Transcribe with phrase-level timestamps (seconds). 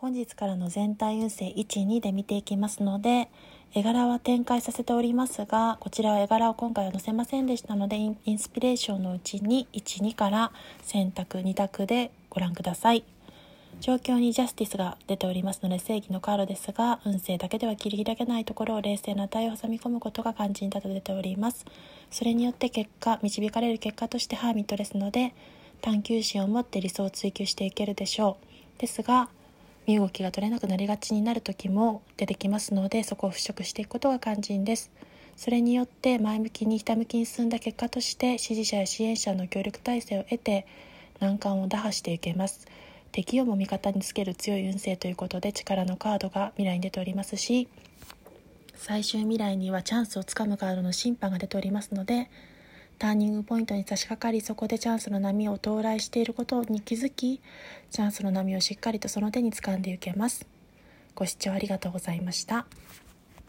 [0.00, 3.28] 本日からの全体運勢12で見ていきますので
[3.74, 13.02] 絵柄は展開させておりますがこちらは絵柄を今回は載せませんでしたのでインスピレーションのうちに12から選択2択でご覧ください。
[13.80, 21.66] 状況にジャスティスが出ておりますので正義のカードですが運勢だけでは切り開けないところを冷静な値を挟み込むことが肝心だと出ております。
[22.12, 25.34] それによって結果導かれる結果としてハーミットですので
[25.80, 28.36] 探求心を持って理想を追求していけるでしょ
[28.76, 28.80] う。
[28.80, 29.28] ですが
[29.88, 34.90] 身動きが取れなくなりがちになる時も出てきますのでそこを払拭していくことが肝心です。
[35.34, 40.66] それによって前向きにひたむきに進んだ結果として支持者や支援者の協力体制を得て
[41.20, 42.66] 難関を打破していけます。
[43.12, 47.66] 敵をも味方につける強い運勢ということで力のカードが未来に出ておりますし
[48.74, 52.30] 最終未来にはチャンスをつかむカードの審判が出ておりますので
[52.98, 57.40] ターニングポイントに差し掛かりそこでチャンスの波を到来していることに気づき
[57.90, 60.46] チャンスの波をしっかりとその手に掴んでいけます。
[61.14, 62.66] ご視聴ありがとうございました。